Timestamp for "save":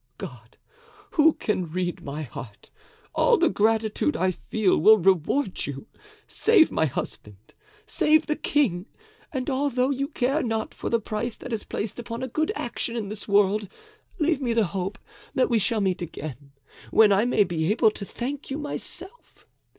6.25-6.71, 7.85-8.25